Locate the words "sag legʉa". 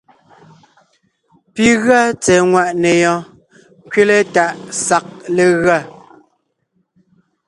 4.87-5.77